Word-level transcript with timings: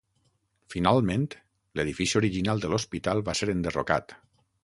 Finalment, 0.75 1.25
l'edifici 1.79 2.17
original 2.21 2.65
de 2.65 2.71
l'Hospital 2.73 3.23
va 3.29 3.39
ser 3.41 3.51
enderrocat. 3.57 4.17